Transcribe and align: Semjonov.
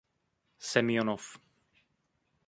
Semjonov. 0.69 1.25